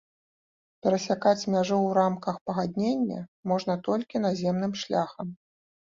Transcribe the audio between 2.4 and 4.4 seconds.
пагаднення можна толькі